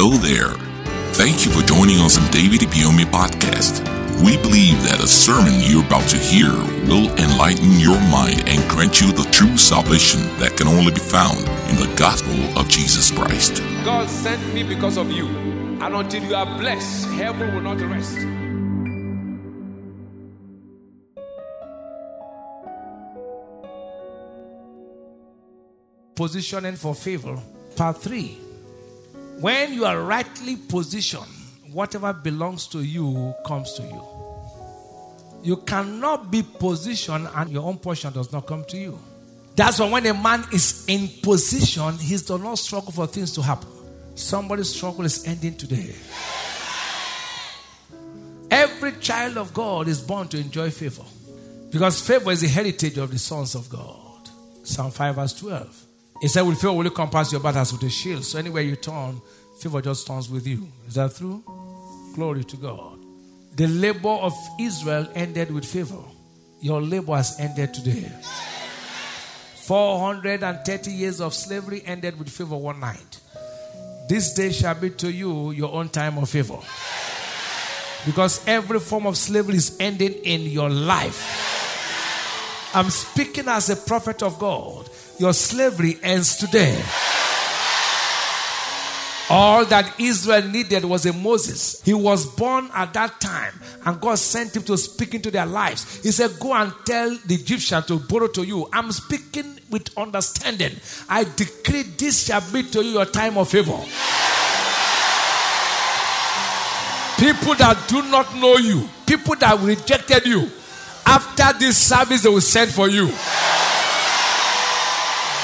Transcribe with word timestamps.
Hello 0.00 0.16
there. 0.16 0.54
Thank 1.14 1.44
you 1.44 1.50
for 1.50 1.66
joining 1.66 1.98
us 1.98 2.16
on 2.16 2.30
David 2.30 2.60
Ibiyeomie 2.60 3.10
podcast. 3.10 3.82
We 4.22 4.36
believe 4.36 4.80
that 4.84 5.02
a 5.02 5.08
sermon 5.08 5.54
you're 5.58 5.84
about 5.84 6.08
to 6.10 6.16
hear 6.16 6.52
will 6.86 7.10
enlighten 7.18 7.80
your 7.80 7.98
mind 8.02 8.44
and 8.46 8.62
grant 8.70 9.00
you 9.00 9.10
the 9.10 9.28
true 9.32 9.56
salvation 9.56 10.20
that 10.38 10.56
can 10.56 10.68
only 10.68 10.92
be 10.92 11.00
found 11.00 11.40
in 11.68 11.74
the 11.82 11.92
gospel 11.96 12.38
of 12.56 12.68
Jesus 12.68 13.10
Christ. 13.10 13.56
God 13.84 14.08
sent 14.08 14.38
me 14.54 14.62
because 14.62 14.98
of 14.98 15.10
you. 15.10 15.26
And 15.82 15.92
until 15.92 16.22
you 16.22 16.36
are 16.36 16.46
blessed, 16.46 17.08
heaven 17.18 17.52
will 17.52 17.62
not 17.62 17.80
rest. 17.80 18.18
Positioning 26.14 26.76
for 26.76 26.94
favor. 26.94 27.42
Part 27.74 27.96
3. 27.96 28.47
When 29.40 29.72
you 29.72 29.84
are 29.84 30.02
rightly 30.02 30.56
positioned, 30.56 31.26
whatever 31.72 32.12
belongs 32.12 32.66
to 32.68 32.80
you 32.80 33.34
comes 33.46 33.72
to 33.74 33.82
you. 33.82 34.04
You 35.42 35.58
cannot 35.58 36.30
be 36.30 36.42
positioned 36.42 37.28
and 37.34 37.50
your 37.50 37.64
own 37.64 37.78
portion 37.78 38.12
does 38.12 38.32
not 38.32 38.46
come 38.46 38.64
to 38.64 38.76
you. 38.76 38.98
That's 39.54 39.78
why 39.78 39.90
when 39.90 40.06
a 40.06 40.14
man 40.14 40.44
is 40.52 40.84
in 40.88 41.08
position, 41.22 41.98
he 41.98 42.16
does 42.16 42.30
not 42.30 42.58
struggle 42.58 42.92
for 42.92 43.06
things 43.06 43.32
to 43.34 43.42
happen. 43.42 43.68
Somebody's 44.16 44.74
struggle 44.74 45.04
is 45.04 45.24
ending 45.26 45.56
today. 45.56 45.94
Every 48.50 48.92
child 48.92 49.36
of 49.36 49.54
God 49.54 49.86
is 49.88 50.00
born 50.00 50.26
to 50.28 50.38
enjoy 50.38 50.70
favor 50.70 51.04
because 51.70 52.00
favor 52.00 52.32
is 52.32 52.40
the 52.40 52.48
heritage 52.48 52.98
of 52.98 53.10
the 53.12 53.18
sons 53.18 53.54
of 53.54 53.68
God. 53.68 54.28
Psalm 54.64 54.90
5, 54.90 55.14
verse 55.14 55.34
12. 55.34 55.87
He 56.20 56.28
said, 56.28 56.42
With 56.42 56.60
favor 56.60 56.72
will 56.72 56.84
you 56.84 56.90
compass 56.90 57.32
your 57.32 57.40
battles 57.40 57.72
with 57.72 57.82
a 57.84 57.90
shield. 57.90 58.24
So 58.24 58.38
anywhere 58.38 58.62
you 58.62 58.76
turn, 58.76 59.20
favor 59.58 59.80
just 59.80 60.06
turns 60.06 60.28
with 60.28 60.46
you. 60.46 60.68
Is 60.86 60.94
that 60.94 61.14
true? 61.16 61.42
Glory 62.14 62.44
to 62.44 62.56
God. 62.56 62.98
The 63.54 63.66
labor 63.66 64.08
of 64.08 64.32
Israel 64.60 65.08
ended 65.14 65.52
with 65.52 65.64
favor. 65.64 66.02
Your 66.60 66.80
labor 66.80 67.16
has 67.16 67.38
ended 67.38 67.74
today. 67.74 68.10
430 69.66 70.90
years 70.90 71.20
of 71.20 71.34
slavery 71.34 71.82
ended 71.84 72.18
with 72.18 72.28
favor 72.28 72.56
one 72.56 72.80
night. 72.80 73.20
This 74.08 74.32
day 74.32 74.50
shall 74.50 74.74
be 74.74 74.90
to 74.90 75.12
you 75.12 75.50
your 75.50 75.72
own 75.72 75.88
time 75.90 76.16
of 76.18 76.30
favor. 76.30 76.58
Because 78.06 78.46
every 78.46 78.80
form 78.80 79.06
of 79.06 79.16
slavery 79.16 79.56
is 79.56 79.76
ending 79.78 80.14
in 80.24 80.42
your 80.42 80.70
life. 80.70 81.46
I'm 82.74 82.90
speaking 82.90 83.48
as 83.48 83.70
a 83.70 83.76
prophet 83.76 84.22
of 84.22 84.38
God. 84.38 84.88
Your 85.18 85.32
slavery 85.32 85.98
ends 86.02 86.36
today. 86.36 86.80
All 89.30 89.64
that 89.66 89.94
Israel 90.00 90.42
needed 90.48 90.84
was 90.84 91.04
a 91.04 91.12
Moses. 91.12 91.82
He 91.82 91.92
was 91.92 92.24
born 92.24 92.70
at 92.72 92.94
that 92.94 93.20
time, 93.20 93.52
and 93.84 94.00
God 94.00 94.14
sent 94.18 94.56
him 94.56 94.62
to 94.62 94.78
speak 94.78 95.14
into 95.14 95.30
their 95.30 95.44
lives. 95.44 96.02
He 96.02 96.12
said, 96.12 96.38
Go 96.40 96.54
and 96.54 96.72
tell 96.86 97.10
the 97.26 97.34
Egyptian 97.34 97.82
to 97.84 97.98
borrow 97.98 98.28
to 98.28 98.42
you. 98.44 98.68
I'm 98.72 98.90
speaking 98.90 99.58
with 99.70 99.90
understanding. 99.98 100.72
I 101.10 101.24
decree 101.24 101.82
this 101.82 102.24
shall 102.24 102.40
be 102.52 102.62
to 102.62 102.82
you 102.82 102.92
your 102.92 103.04
time 103.04 103.36
of 103.36 103.50
favor. 103.50 103.76
People 107.18 107.54
that 107.56 107.84
do 107.88 108.02
not 108.10 108.34
know 108.36 108.56
you, 108.56 108.88
people 109.06 109.34
that 109.36 109.58
rejected 109.60 110.24
you, 110.24 110.48
after 111.04 111.58
this 111.58 111.76
service, 111.76 112.22
they 112.22 112.30
will 112.30 112.40
send 112.40 112.70
for 112.70 112.88
you. 112.88 113.10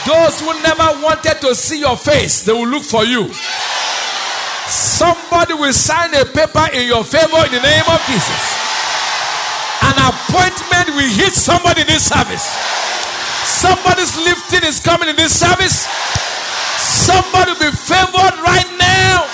Those 0.07 0.41
who 0.41 0.53
never 0.61 1.01
wanted 1.01 1.41
to 1.41 1.55
see 1.55 1.81
your 1.81 1.97
face, 1.97 2.43
they 2.43 2.53
will 2.53 2.69
look 2.69 2.85
for 2.85 3.05
you. 3.05 3.33
Somebody 4.69 5.55
will 5.55 5.73
sign 5.73 6.13
a 6.15 6.25
paper 6.25 6.69
in 6.73 6.89
your 6.89 7.05
favor 7.05 7.41
in 7.45 7.53
the 7.53 7.61
name 7.61 7.89
of 7.89 8.01
Jesus. 8.05 8.43
An 9.85 9.97
appointment 10.01 10.97
will 10.97 11.13
hit 11.13 11.33
somebody 11.33 11.83
in 11.83 11.87
this 11.87 12.09
service. 12.09 12.45
Somebody's 13.45 14.17
lifting 14.25 14.65
is 14.65 14.81
coming 14.81 15.09
in 15.09 15.17
this 15.17 15.37
service. 15.37 15.85
Somebody 16.81 17.53
will 17.53 17.69
be 17.69 17.77
favored 17.77 18.37
right 18.41 18.71
now. 18.81 19.29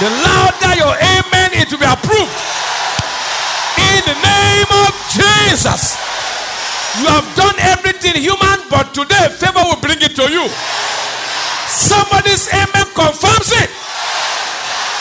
The 0.00 0.08
louder 0.08 0.72
your 0.80 0.94
amen, 0.96 1.52
it 1.60 1.68
will 1.68 1.80
be 1.80 1.88
approved. 1.88 2.36
In 3.76 4.00
the 4.08 4.16
name 4.16 4.70
of 4.88 4.92
Jesus. 5.12 6.00
You 6.98 7.06
have 7.06 7.28
done 7.36 7.54
everything 7.60 8.16
human, 8.16 8.49
but 8.70 8.94
today 8.94 9.28
favor 9.28 9.60
will 9.64 9.80
bring 9.80 9.98
it 10.00 10.14
to 10.16 10.30
you. 10.30 10.48
Somebody's 11.66 12.48
amen 12.52 12.86
confirms 12.94 13.50
it. 13.52 13.70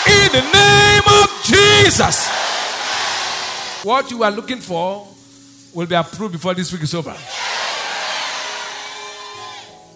In 0.09 0.31
the 0.33 0.41
name 0.41 1.07
of 1.23 1.27
Jesus. 1.43 2.27
What 3.83 4.09
you 4.11 4.23
are 4.23 4.31
looking 4.31 4.59
for 4.59 5.07
will 5.73 5.85
be 5.85 5.95
approved 5.95 6.33
before 6.33 6.53
this 6.53 6.71
week 6.71 6.83
is 6.83 6.93
over. 6.93 7.15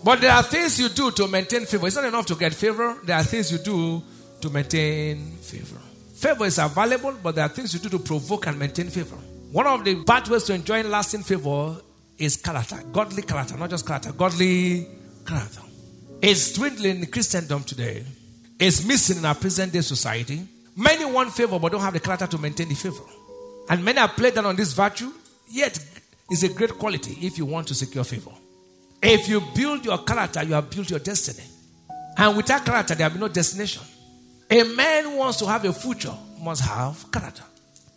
But 0.03 0.19
there 0.22 0.31
are 0.31 0.44
things 0.44 0.79
you 0.79 0.89
do 0.89 1.12
to 1.12 1.28
maintain 1.28 1.66
favor. 1.66 1.88
It's 1.88 1.95
not 1.95 2.06
enough 2.06 2.25
to 2.28 2.35
get 2.35 2.53
favor. 2.53 2.97
There 3.03 3.16
are 3.16 3.23
things 3.23 3.51
you 3.51 3.57
do 3.57 4.03
to 4.41 4.50
maintain 4.50 5.31
favor. 5.38 5.79
Favor 6.13 6.45
is 6.45 6.59
available, 6.59 7.16
but 7.23 7.35
there 7.35 7.45
are 7.45 7.50
things 7.50 7.73
you 7.73 7.79
do 7.79 7.89
to 7.89 8.00
provoke 8.00 8.47
and 8.47 8.59
maintain 8.59 8.89
favor. 8.89 9.16
One 9.51 9.67
of 9.67 9.83
the 9.85 9.95
bad 9.95 10.28
ways 10.28 10.44
to 10.45 10.53
enjoy 10.53 10.83
lasting 10.83 11.23
favor 11.23 11.78
is 12.23 12.38
character. 12.38 12.81
Godly 12.91 13.22
character, 13.22 13.57
not 13.57 13.69
just 13.69 13.85
character, 13.85 14.11
godly 14.11 14.88
character. 15.25 15.61
It's 16.22 16.53
dwindling 16.53 17.00
in 17.00 17.06
Christendom 17.07 17.63
today. 17.63 18.06
It's 18.59 18.85
missing 18.85 19.17
in 19.17 19.25
our 19.25 19.35
present 19.35 19.73
day 19.73 19.81
society. 19.81 20.41
Many 20.75 21.06
want 21.06 21.31
favor 21.33 21.59
but 21.59 21.72
don't 21.72 21.81
have 21.81 21.94
the 21.94 22.00
character 22.00 22.28
to 22.28 22.38
maintain 22.38 22.69
the 22.69 22.75
favor. 22.75 23.03
And 23.69 23.83
many 23.83 24.00
have 24.00 24.12
played 24.12 24.35
down 24.35 24.45
on 24.45 24.56
this 24.56 24.73
virtue, 24.73 25.12
yet 25.50 25.78
it's 26.29 26.44
a 26.44 26.50
great 26.50 26.78
quality 26.78 27.17
if 27.25 27.38
you 27.38 27.45
want 27.45 27.67
to 27.67 27.75
secure 27.75 28.03
favor. 28.03 28.31
If 29.01 29.28
you 29.28 29.41
build 29.53 29.85
your 29.85 29.97
character, 30.00 30.44
you 30.44 30.53
have 30.53 30.69
built 30.69 30.89
your 30.89 31.00
destiny. 31.00 31.45
And 32.17 32.38
without 32.38 32.66
character, 32.66 32.95
there 32.95 33.09
will 33.09 33.16
be 33.16 33.19
no 33.22 33.28
destination. 33.28 33.83
A 34.50 34.63
man 34.63 35.03
who 35.06 35.17
wants 35.17 35.39
to 35.39 35.47
have 35.47 35.66
a 35.66 35.73
future 35.73 36.13
must 36.39 36.63
have 36.63 37.12
character. 37.12 37.44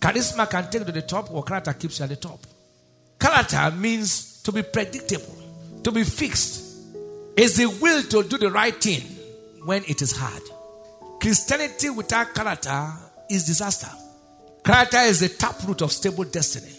Charisma 0.00 0.48
can 0.50 0.64
take 0.64 0.80
you 0.80 0.86
to 0.86 0.92
the 0.92 1.02
top, 1.02 1.32
or 1.32 1.42
character 1.42 1.72
keeps 1.72 1.98
you 1.98 2.04
at 2.04 2.08
the 2.08 2.16
top. 2.16 2.40
Character 3.36 3.76
means 3.76 4.40
to 4.44 4.50
be 4.50 4.62
predictable, 4.62 5.36
to 5.82 5.92
be 5.92 6.04
fixed. 6.04 6.86
It's 7.36 7.56
the 7.58 7.66
will 7.66 8.02
to 8.04 8.22
do 8.22 8.38
the 8.38 8.50
right 8.50 8.74
thing 8.74 9.02
when 9.66 9.84
it 9.86 10.00
is 10.00 10.16
hard. 10.16 10.42
Christianity 11.20 11.90
without 11.90 12.34
character 12.34 12.90
is 13.28 13.44
disaster. 13.44 13.90
Character 14.64 15.00
is 15.00 15.20
the 15.20 15.28
taproot 15.28 15.82
of 15.82 15.92
stable 15.92 16.24
destiny. 16.24 16.72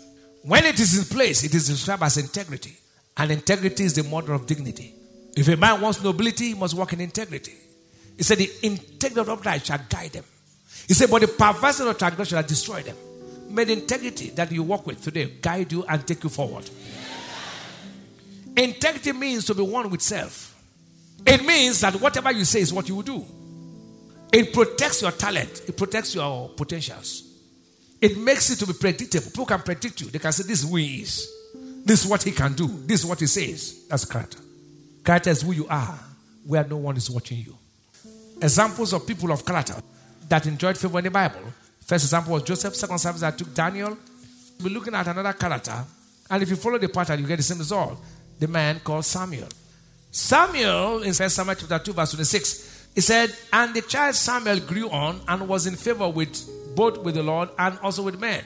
When 0.45 0.66
it 0.66 0.79
is 0.79 0.97
in 0.97 1.06
place, 1.06 1.44
it 1.44 1.53
is 1.53 1.68
described 1.68 2.01
as 2.01 2.18
integrity. 2.18 2.75
And 3.18 3.29
integrity 3.29 3.84
is 3.84 3.94
the 3.94 4.03
mother 4.06 4.34
of 4.34 4.47
dignity. 4.47 4.95
If 5.35 5.47
a 5.50 5.57
man 5.57 5.79
wants 5.79 6.03
nobility, 6.03 6.47
he 6.47 6.53
must 6.56 6.74
walk 6.74 6.91
in 6.91 7.01
integrity. 7.01 7.53
He 8.18 8.24
said, 8.24 8.39
The 8.39 8.50
integrity 8.63 9.19
of 9.19 9.28
the 9.28 9.34
upright 9.34 9.63
shall 9.63 9.79
guide 9.88 10.13
them. 10.13 10.24
He 10.88 10.95
said, 10.95 11.12
But 11.12 11.22
the 11.22 11.28
perverseness 11.28 11.91
of 11.91 12.00
transgression 12.00 12.35
shall 12.35 12.47
destroy 12.47 12.81
them. 12.81 12.97
May 13.50 13.63
the 13.63 13.74
integrity 13.74 14.30
that 14.31 14.52
you 14.52 14.63
walk 14.63 14.85
with 14.85 15.02
today 15.02 15.31
guide 15.41 15.72
you 15.72 15.84
and 15.85 16.06
take 16.06 16.24
you 16.24 16.30
forward. 16.30 16.69
Integrity 18.56 19.13
means 19.13 19.46
to 19.46 19.53
be 19.53 19.62
one 19.62 19.90
with 19.90 20.02
self. 20.02 20.56
It 21.25 21.46
means 21.46 21.81
that 21.81 21.96
whatever 21.96 22.31
you 22.31 22.46
say 22.46 22.62
is 22.62 22.74
what 22.74 22.88
you 22.90 22.96
will 22.96 23.03
do. 23.03 23.25
It 24.31 24.53
protects 24.53 25.02
your 25.02 25.12
talent, 25.12 25.62
it 25.68 25.78
protects 25.78 26.16
your 26.16 26.50
potentials. 26.50 27.24
It 28.00 28.18
makes 28.18 28.50
it 28.52 28.57
to 28.59 28.68
be 28.68 28.74
predictable. 28.74 29.25
People 29.31 29.46
can 29.46 29.62
predict 29.62 30.02
you. 30.02 30.07
They 30.07 30.19
can 30.19 30.31
say, 30.31 30.44
This 30.44 30.63
is 30.63 30.69
who 30.69 30.75
he 30.75 31.02
is. 31.02 31.28
This 31.84 32.03
is 32.03 32.09
what 32.09 32.22
he 32.22 32.31
can 32.31 32.53
do. 32.53 32.68
This 32.86 33.02
is 33.02 33.06
what 33.06 33.19
he 33.19 33.28
says. 33.28 33.86
That's 33.88 34.06
character. 34.06 34.40
Character 35.03 35.30
is 35.31 35.41
who 35.41 35.53
you 35.53 35.68
are, 35.68 35.97
where 36.46 36.63
no 36.66 36.78
one 36.78 36.97
is 36.97 37.09
watching 37.09 37.40
you. 37.40 37.57
Examples 38.41 38.94
of 38.94 39.07
people 39.07 39.31
of 39.31 39.46
character 39.46 39.75
that 40.30 40.45
enjoyed 40.45 40.77
favor 40.77 41.00
in 41.00 41.06
the 41.06 41.12
Bible. 41.12 41.42
First 41.88 42.04
example 42.06 42.34
was 42.34 42.44
Joseph. 42.44 42.75
Second 42.75 43.00
service 43.00 43.24
I 43.24 43.31
took 43.31 43.54
Daniel. 43.54 43.98
We're 44.62 44.74
looking 44.74 44.94
at 44.94 45.07
another 45.07 45.31
character. 45.31 45.86
And 46.30 46.44
if 46.44 46.50
you 46.50 46.57
follow 46.57 46.78
the 46.78 46.89
pattern, 46.89 47.22
you 47.22 47.28
get 47.28 47.38
the 47.38 47.44
same 47.44 47.60
result. 47.60 47.98
The 48.38 48.48
man 48.48 48.81
called 48.81 49.06
Samuel. 49.06 49.48
Samuel, 50.12 51.04
in 51.04 51.13
1 51.13 51.30
Samuel 51.30 51.56
chapter 51.56 51.80
2, 51.80 51.94
verse 51.94 52.12
26, 52.12 52.88
he 52.94 53.01
said, 53.01 53.34
And 53.54 53.74
the 53.74 53.81
child 53.81 54.16
Samuel 54.16 54.60
grew 54.60 54.89
on 54.89 55.22
and 55.28 55.48
was 55.48 55.66
in 55.66 55.75
favor 55.75 56.10
with 56.10 56.75
both 56.75 56.98
with 57.00 57.16
the 57.16 57.24
Lord 57.24 57.50
and 57.57 57.80
also 57.80 58.04
with 58.04 58.19
men. 58.19 58.44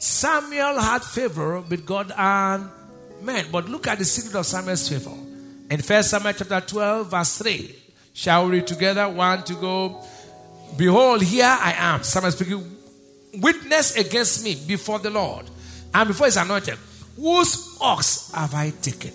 Samuel 0.00 0.80
had 0.80 1.02
favor 1.02 1.60
with 1.60 1.86
God 1.86 2.12
and 2.16 2.68
men. 3.22 3.46
But 3.52 3.68
look 3.68 3.86
at 3.86 3.98
the 3.98 4.04
secret 4.04 4.34
of 4.34 4.46
Samuel's 4.46 4.88
favor. 4.88 5.10
In 5.70 5.80
1 5.80 6.02
Samuel 6.02 6.32
chapter 6.32 6.60
12, 6.60 7.10
verse 7.10 7.38
3. 7.38 7.76
Shall 8.14 8.46
we 8.46 8.52
read 8.52 8.66
together? 8.66 9.08
One 9.08 9.44
to 9.44 9.54
go. 9.54 10.02
Behold, 10.76 11.22
here 11.22 11.44
I 11.44 11.74
am. 11.76 12.02
Samuel 12.02 12.32
speaking. 12.32 12.78
Witness 13.34 13.96
against 13.96 14.44
me 14.44 14.56
before 14.66 14.98
the 14.98 15.10
Lord 15.10 15.46
and 15.94 16.08
before 16.08 16.26
his 16.26 16.36
anointed. 16.36 16.78
Whose 17.16 17.76
ox 17.80 18.32
have 18.32 18.54
I 18.54 18.70
taken? 18.70 19.12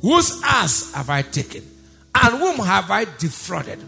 Whose 0.00 0.40
ass 0.44 0.92
have 0.94 1.10
I 1.10 1.22
taken? 1.22 1.62
And 2.14 2.38
whom 2.38 2.56
have 2.64 2.90
I 2.90 3.04
defrauded? 3.18 3.80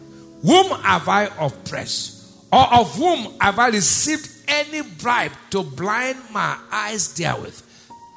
Whom 0.43 0.67
have 0.81 1.09
I 1.09 1.25
oppressed? 1.39 2.47
Or 2.53 2.73
of 2.75 2.95
whom 2.97 3.33
have 3.41 3.59
I 3.59 3.69
received 3.69 4.29
any 4.49 4.83
bribe 4.83 5.33
to 5.51 5.63
blind 5.63 6.19
my 6.33 6.57
eyes 6.71 7.15
therewith? 7.15 7.63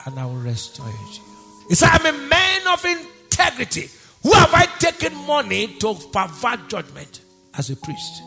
And 0.06 0.20
I 0.20 0.26
will 0.26 0.36
restore 0.36 0.88
it 0.88 1.18
you. 1.18 1.24
He 1.70 1.76
said, 1.76 1.90
I'm 1.92 2.16
a 2.16 2.18
man 2.28 2.68
of 2.68 2.84
integrity. 2.84 3.90
Who 4.24 4.32
have 4.34 4.54
I 4.54 4.66
taken 4.80 5.14
money 5.28 5.68
to 5.80 5.96
pervert 6.12 6.70
judgment 6.70 7.22
as 7.58 7.70
a 7.70 7.76
priest? 7.76 8.24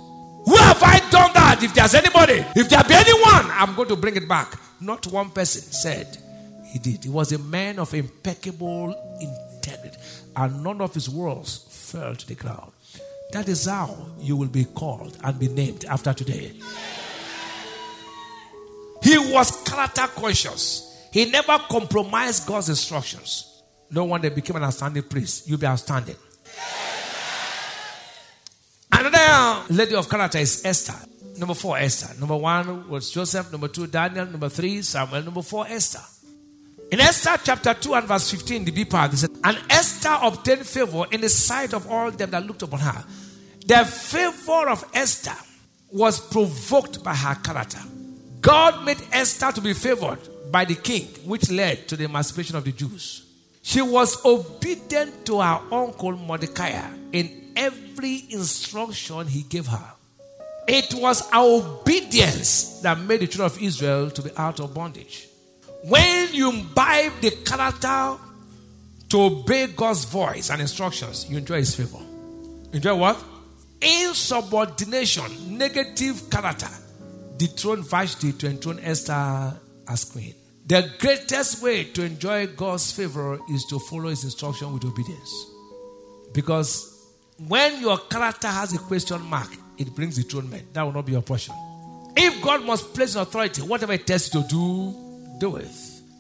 Have 0.76 0.82
I 0.82 1.10
done 1.10 1.32
that? 1.32 1.62
If 1.62 1.72
there's 1.72 1.94
anybody, 1.94 2.44
if 2.54 2.68
there 2.68 2.84
be 2.84 2.94
anyone, 2.94 3.50
I'm 3.50 3.74
going 3.74 3.88
to 3.88 3.96
bring 3.96 4.14
it 4.16 4.28
back. 4.28 4.58
Not 4.78 5.06
one 5.06 5.30
person 5.30 5.62
said 5.62 6.18
he 6.66 6.78
did. 6.78 7.04
He 7.04 7.08
was 7.08 7.32
a 7.32 7.38
man 7.38 7.78
of 7.78 7.94
impeccable 7.94 8.94
integrity, 9.18 9.96
and 10.36 10.62
none 10.62 10.82
of 10.82 10.92
his 10.92 11.08
words 11.08 11.66
fell 11.70 12.14
to 12.14 12.26
the 12.26 12.34
ground. 12.34 12.72
That 13.32 13.48
is 13.48 13.64
how 13.64 13.96
you 14.20 14.36
will 14.36 14.48
be 14.48 14.66
called 14.66 15.16
and 15.24 15.38
be 15.38 15.48
named 15.48 15.86
after 15.86 16.12
today. 16.12 16.52
He 19.02 19.16
was 19.16 19.64
character 19.64 20.06
conscious. 20.08 21.08
He 21.10 21.30
never 21.30 21.58
compromised 21.70 22.46
God's 22.46 22.68
instructions. 22.68 23.62
No 23.90 24.04
wonder 24.04 24.28
became 24.28 24.56
an 24.56 24.64
outstanding 24.64 25.04
priest. 25.04 25.48
You'll 25.48 25.58
be 25.58 25.66
outstanding. 25.66 26.16
Another 29.26 29.74
lady 29.74 29.94
of 29.94 30.08
character 30.08 30.38
is 30.38 30.64
Esther. 30.64 30.94
Number 31.38 31.54
four, 31.54 31.76
Esther. 31.78 32.18
Number 32.18 32.36
one 32.36 32.88
was 32.88 33.10
Joseph. 33.10 33.50
Number 33.50 33.68
two, 33.68 33.86
Daniel. 33.86 34.26
Number 34.26 34.48
three, 34.48 34.82
Samuel. 34.82 35.22
Number 35.22 35.42
four, 35.42 35.66
Esther. 35.68 36.00
In 36.92 37.00
Esther 37.00 37.36
chapter 37.42 37.74
2 37.74 37.94
and 37.94 38.06
verse 38.06 38.30
15, 38.30 38.64
the 38.64 38.70
B 38.70 38.84
part, 38.84 39.12
it 39.12 39.30
And 39.42 39.58
Esther 39.68 40.16
obtained 40.22 40.64
favor 40.64 41.04
in 41.10 41.20
the 41.20 41.28
sight 41.28 41.74
of 41.74 41.90
all 41.90 42.12
them 42.12 42.30
that 42.30 42.46
looked 42.46 42.62
upon 42.62 42.78
her. 42.78 43.04
The 43.66 43.84
favor 43.84 44.68
of 44.68 44.84
Esther 44.94 45.34
was 45.90 46.20
provoked 46.20 47.02
by 47.02 47.14
her 47.14 47.34
character. 47.34 47.80
God 48.40 48.84
made 48.84 49.02
Esther 49.10 49.50
to 49.50 49.60
be 49.60 49.72
favored 49.72 50.20
by 50.52 50.64
the 50.64 50.76
king, 50.76 51.06
which 51.24 51.50
led 51.50 51.88
to 51.88 51.96
the 51.96 52.04
emancipation 52.04 52.54
of 52.54 52.64
the 52.64 52.70
Jews. 52.70 53.26
She 53.62 53.82
was 53.82 54.24
obedient 54.24 55.26
to 55.26 55.40
her 55.40 55.60
uncle 55.72 56.12
Mordecai 56.12 56.80
in 57.10 57.45
every 57.96 58.24
instruction 58.30 59.26
he 59.26 59.42
gave 59.42 59.66
her. 59.66 59.92
It 60.68 60.92
was 60.94 61.28
our 61.32 61.62
obedience 61.62 62.80
that 62.80 62.98
made 63.00 63.20
the 63.20 63.26
children 63.26 63.46
of 63.46 63.62
Israel 63.62 64.10
to 64.10 64.22
be 64.22 64.30
out 64.36 64.60
of 64.60 64.74
bondage. 64.74 65.28
When 65.84 66.34
you 66.34 66.50
imbibe 66.50 67.12
the 67.20 67.30
character 67.30 68.20
to 69.08 69.22
obey 69.22 69.68
God's 69.68 70.04
voice 70.04 70.50
and 70.50 70.60
instructions, 70.60 71.30
you 71.30 71.38
enjoy 71.38 71.58
his 71.58 71.74
favor. 71.74 72.00
Enjoy 72.72 72.96
what? 72.96 73.22
Insubordination, 73.80 75.56
negative 75.56 76.28
character, 76.28 76.68
dethrone 77.36 77.82
Vashti 77.82 78.32
to 78.32 78.48
enthrone 78.48 78.80
Esther 78.80 79.54
as 79.88 80.04
queen. 80.04 80.34
The 80.66 80.90
greatest 80.98 81.62
way 81.62 81.84
to 81.84 82.02
enjoy 82.02 82.48
God's 82.48 82.90
favor 82.90 83.38
is 83.50 83.64
to 83.66 83.78
follow 83.78 84.08
his 84.08 84.24
instruction 84.24 84.72
with 84.72 84.84
obedience. 84.84 85.46
Because 86.32 86.95
when 87.38 87.80
your 87.80 87.98
character 87.98 88.48
has 88.48 88.74
a 88.74 88.78
question 88.78 89.20
mark, 89.22 89.48
it 89.78 89.94
brings 89.94 90.16
dethronement. 90.16 90.72
That 90.74 90.82
will 90.82 90.92
not 90.92 91.06
be 91.06 91.12
your 91.12 91.22
portion. 91.22 91.54
If 92.16 92.42
God 92.42 92.64
must 92.64 92.94
place 92.94 93.14
an 93.14 93.22
authority, 93.22 93.62
whatever 93.62 93.92
it 93.92 94.06
tells 94.06 94.32
you 94.32 94.42
to 94.42 94.48
do, 94.48 95.38
do 95.38 95.56
it. 95.56 95.68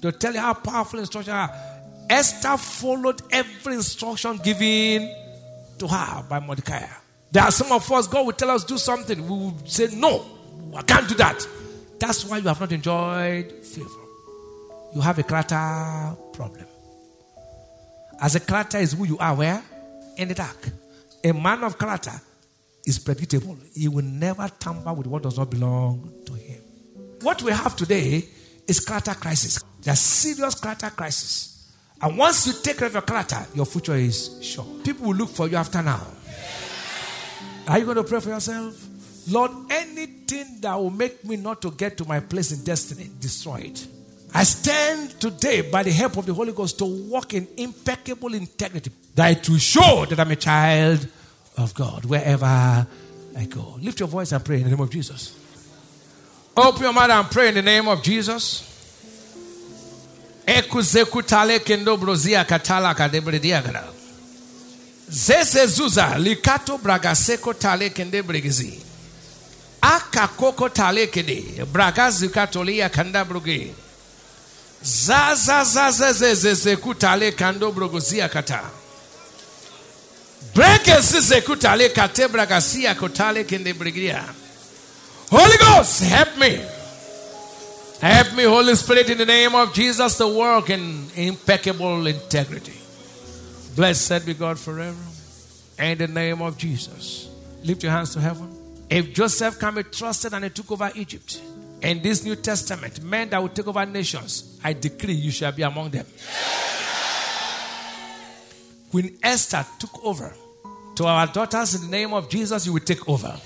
To 0.02 0.12
tell 0.12 0.34
you 0.34 0.40
how 0.40 0.52
powerful 0.52 1.00
instructions 1.00 1.32
are. 1.34 1.50
Esther 2.10 2.56
followed 2.58 3.22
every 3.32 3.74
instruction 3.74 4.36
given 4.38 5.10
to 5.78 5.88
her 5.88 6.22
by 6.28 6.38
Mordecai. 6.38 6.86
There 7.32 7.42
are 7.42 7.50
some 7.50 7.72
of 7.72 7.90
us, 7.90 8.06
God 8.06 8.26
will 8.26 8.32
tell 8.32 8.50
us 8.50 8.64
do 8.64 8.78
something. 8.78 9.22
We 9.22 9.28
will 9.28 9.58
say, 9.64 9.88
No, 9.94 10.24
I 10.76 10.82
can't 10.82 11.08
do 11.08 11.14
that. 11.16 11.46
That's 11.98 12.24
why 12.26 12.38
you 12.38 12.48
have 12.48 12.60
not 12.60 12.70
enjoyed 12.72 13.52
favor. 13.64 13.88
You 14.94 15.00
have 15.00 15.18
a 15.18 15.22
character 15.22 16.16
problem. 16.32 16.66
As 18.20 18.34
a 18.34 18.40
character 18.40 18.78
is 18.78 18.92
who 18.92 19.04
you 19.04 19.18
are, 19.18 19.34
where? 19.34 19.62
In 20.16 20.28
the 20.28 20.34
dark. 20.34 20.68
A 21.26 21.32
man 21.32 21.64
of 21.64 21.76
character 21.76 22.12
is 22.86 23.00
predictable. 23.00 23.58
He 23.74 23.88
will 23.88 24.04
never 24.04 24.48
tamper 24.60 24.92
with 24.92 25.08
what 25.08 25.24
does 25.24 25.36
not 25.36 25.50
belong 25.50 26.22
to 26.24 26.34
him. 26.34 26.60
What 27.20 27.42
we 27.42 27.50
have 27.50 27.74
today 27.74 28.24
is 28.64 28.78
character 28.78 29.14
crisis. 29.14 29.60
There's 29.82 29.98
serious 29.98 30.54
character 30.54 30.88
crisis. 30.90 31.72
And 32.00 32.16
once 32.16 32.46
you 32.46 32.52
take 32.62 32.78
care 32.78 32.86
of 32.86 32.92
your 32.92 33.02
character, 33.02 33.44
your 33.56 33.66
future 33.66 33.96
is 33.96 34.38
sure. 34.40 34.64
People 34.84 35.08
will 35.08 35.16
look 35.16 35.30
for 35.30 35.48
you 35.48 35.56
after 35.56 35.82
now. 35.82 36.06
Are 37.66 37.76
you 37.80 37.86
going 37.86 37.96
to 37.96 38.04
pray 38.04 38.20
for 38.20 38.28
yourself? 38.28 38.86
Lord, 39.28 39.50
anything 39.70 40.60
that 40.60 40.76
will 40.76 40.90
make 40.90 41.24
me 41.24 41.36
not 41.38 41.60
to 41.62 41.72
get 41.72 41.96
to 41.96 42.04
my 42.04 42.20
place 42.20 42.52
in 42.52 42.62
destiny, 42.62 43.10
destroy 43.18 43.62
it. 43.64 43.84
I 44.32 44.44
stand 44.44 45.20
today 45.20 45.62
by 45.62 45.82
the 45.82 45.90
help 45.90 46.18
of 46.18 46.26
the 46.26 46.34
Holy 46.34 46.52
Ghost 46.52 46.78
to 46.78 46.84
walk 46.84 47.34
in 47.34 47.48
impeccable 47.56 48.34
integrity, 48.34 48.92
that 49.16 49.38
it 49.38 49.48
will 49.48 49.58
show 49.58 50.04
that 50.04 50.20
I'm 50.20 50.30
a 50.30 50.36
child 50.36 51.08
of 51.56 51.74
God 51.74 52.04
wherever 52.04 52.46
I 53.38 53.44
go. 53.44 53.78
Lift 53.80 54.00
your 54.00 54.08
voice 54.08 54.32
and 54.32 54.44
pray 54.44 54.56
in 54.56 54.64
the 54.64 54.70
name 54.70 54.80
of 54.80 54.90
Jesus. 54.90 55.38
Open 56.56 56.82
your 56.82 56.92
mouth 56.92 57.10
and 57.10 57.30
pray 57.30 57.48
in 57.48 57.54
the 57.54 57.62
name 57.62 57.88
of 57.88 58.02
Jesus. 58.02 58.62
Ekuzekutale 60.46 61.58
kendo 61.60 61.96
brozia 61.96 62.44
katala 62.44 62.94
kadebrediagara. 62.94 63.84
Zeze 65.08 65.66
zuza 65.66 66.18
likato 66.18 66.78
bragaseko 66.78 67.54
tale 67.58 67.90
kende 67.90 68.22
bregizi. 68.22 68.80
Aka 69.82 70.28
koko 70.28 70.68
tale 70.68 71.06
kede 71.08 71.64
bragazi 71.66 72.28
katolia 72.28 72.90
kanda 72.90 73.24
broge. 73.24 73.74
Zaza 74.82 75.64
zaza 75.64 76.12
zeze 76.12 76.76
kutale 76.76 77.32
kando. 77.32 77.72
Holy 85.30 85.56
Ghost, 85.58 86.02
help 86.04 86.38
me. 86.38 86.64
Help 88.00 88.34
me, 88.36 88.44
Holy 88.44 88.74
Spirit, 88.74 89.10
in 89.10 89.18
the 89.18 89.26
name 89.26 89.54
of 89.54 89.72
Jesus, 89.72 90.18
to 90.18 90.28
work 90.28 90.70
in 90.70 91.06
impeccable 91.16 92.06
integrity. 92.06 92.74
Blessed 93.74 94.24
be 94.24 94.34
God 94.34 94.58
forever. 94.58 94.96
In 95.78 95.98
the 95.98 96.06
name 96.06 96.42
of 96.42 96.56
Jesus. 96.56 97.28
Lift 97.64 97.82
your 97.82 97.92
hands 97.92 98.12
to 98.14 98.20
heaven. 98.20 98.54
If 98.88 99.12
Joseph 99.12 99.58
can 99.58 99.74
be 99.74 99.82
trusted 99.82 100.32
and 100.32 100.44
he 100.44 100.50
took 100.50 100.70
over 100.70 100.90
Egypt, 100.94 101.40
in 101.82 102.02
this 102.02 102.24
New 102.24 102.36
Testament, 102.36 103.02
men 103.02 103.28
that 103.30 103.40
will 103.40 103.48
take 103.48 103.66
over 103.66 103.84
nations, 103.84 104.58
I 104.64 104.72
decree 104.72 105.14
you 105.14 105.30
shall 105.30 105.52
be 105.52 105.62
among 105.62 105.90
them. 105.90 106.06
Queen 108.90 109.18
Esther 109.22 109.64
took 109.78 110.04
over. 110.04 110.32
To 110.96 111.04
our 111.04 111.26
daughters, 111.26 111.74
in 111.74 111.82
the 111.82 111.96
name 111.96 112.14
of 112.14 112.28
Jesus, 112.30 112.64
you 112.66 112.72
will 112.72 112.80
take 112.80 113.06
over. 113.08 113.38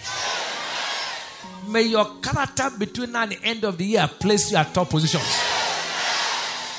May 1.68 1.82
your 1.82 2.06
character 2.22 2.70
between 2.78 3.12
now 3.12 3.22
and 3.22 3.32
the 3.32 3.42
end 3.42 3.64
of 3.64 3.76
the 3.76 3.84
year 3.84 4.08
place 4.08 4.50
you 4.50 4.56
at 4.56 4.72
top 4.72 4.90
positions. 4.90 5.24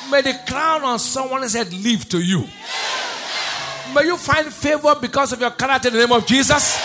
May 0.09 0.21
the 0.21 0.37
crown 0.47 0.83
on 0.83 0.99
someone's 0.99 1.53
head 1.53 1.71
live 1.73 2.07
to 2.09 2.19
you. 2.19 2.45
May 3.93 4.03
you 4.05 4.17
find 4.17 4.47
favor 4.51 4.95
because 4.99 5.33
of 5.33 5.41
your 5.41 5.51
character 5.51 5.89
in 5.89 5.93
the 5.93 5.99
name 6.01 6.11
of 6.11 6.25
Jesus. 6.25 6.77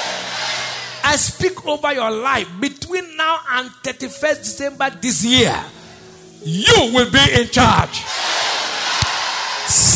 I 1.04 1.14
speak 1.16 1.64
over 1.66 1.92
your 1.92 2.10
life 2.10 2.48
between 2.60 3.16
now 3.16 3.38
and 3.52 3.70
31st 3.70 4.38
December 4.38 4.90
this 5.00 5.24
year. 5.24 5.54
You 6.42 6.92
will 6.92 7.10
be 7.10 7.40
in 7.40 7.48
charge. 7.48 8.02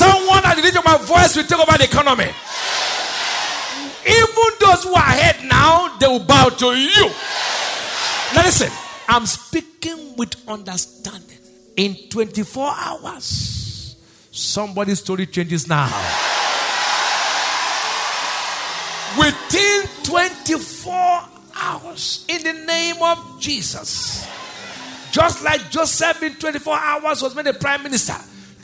Someone 0.01 0.43
at 0.47 0.57
the 0.57 0.63
edge 0.63 0.77
of 0.77 0.85
my 0.87 0.97
voice 0.97 1.37
will 1.37 1.45
take 1.45 1.59
over 1.59 1.77
the 1.77 1.85
economy. 1.85 2.33
Even 4.07 4.51
those 4.59 4.85
who 4.85 4.95
are 4.95 5.05
ahead 5.13 5.45
now, 5.45 5.95
they 5.99 6.07
will 6.07 6.25
bow 6.25 6.49
to 6.49 6.69
you. 6.69 7.05
Now 8.35 8.43
listen, 8.43 8.71
I'm 9.07 9.27
speaking 9.27 10.17
with 10.17 10.35
understanding. 10.49 11.37
In 11.77 11.97
24 12.09 12.73
hours, 12.75 13.97
somebody's 14.31 15.01
story 15.01 15.27
changes 15.27 15.69
now. 15.69 15.89
Within 19.19 19.83
24 20.05 20.95
hours, 21.57 22.25
in 22.27 22.43
the 22.43 22.55
name 22.65 23.03
of 23.03 23.39
Jesus. 23.39 24.27
Just 25.11 25.45
like 25.45 25.71
Joseph 25.71 26.23
in 26.23 26.37
24 26.37 26.75
hours 26.75 27.21
was 27.21 27.35
made 27.35 27.49
a 27.49 27.53
prime 27.53 27.83
minister. 27.83 28.17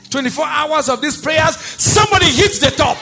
24 0.09 0.45
hours 0.45 0.89
of 0.89 1.01
these 1.01 1.21
prayers, 1.21 1.55
somebody 1.57 2.25
hits 2.25 2.59
the 2.59 2.71
top. 2.71 2.97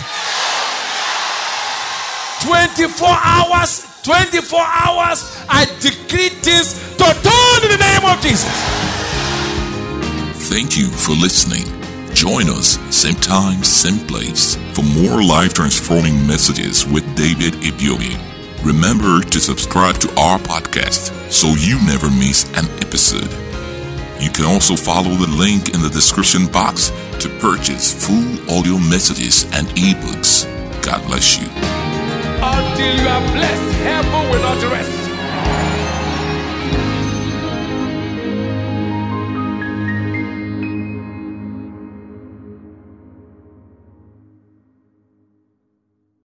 24 2.45 3.07
hours, 3.07 3.85
24 4.03 4.59
hours, 4.59 5.23
I 5.49 5.65
decree 5.79 6.29
this 6.41 6.73
to 6.97 7.03
turn 7.03 7.63
in 7.63 7.71
the 7.71 7.81
name 7.81 8.05
of 8.05 8.21
Jesus. 8.21 8.51
Thank 10.49 10.77
you 10.77 10.87
for 10.89 11.13
listening. 11.13 11.65
Join 12.13 12.49
us, 12.49 12.79
same 12.95 13.15
time, 13.15 13.63
same 13.63 13.99
place, 14.07 14.55
for 14.73 14.83
more 14.83 15.21
life 15.23 15.53
transforming 15.53 16.25
messages 16.25 16.85
with 16.85 17.03
David 17.15 17.53
Ibiyeomie. 17.61 18.17
Remember 18.63 19.21
to 19.21 19.39
subscribe 19.39 19.97
to 19.99 20.09
our 20.19 20.39
podcast 20.39 21.11
so 21.31 21.49
you 21.49 21.75
never 21.85 22.09
miss 22.09 22.45
an 22.57 22.65
episode. 22.79 23.29
You 24.19 24.29
can 24.29 24.45
also 24.45 24.75
follow 24.75 25.11
the 25.15 25.27
link 25.27 25.73
in 25.73 25.81
the 25.81 25.89
description 25.89 26.47
box 26.47 26.89
to 27.19 27.29
purchase 27.39 27.93
full 27.93 28.57
audio 28.57 28.77
messages 28.77 29.43
and 29.53 29.67
ebooks. 29.75 30.45
God 30.81 31.05
bless 31.05 31.37
you. 31.37 31.47
Until 32.41 32.95
you 32.95 33.07
are 33.07 33.31
blessed, 33.33 33.75
heaven 33.83 34.29
will 34.29 34.41
not 34.41 34.63
rest. 34.71 35.05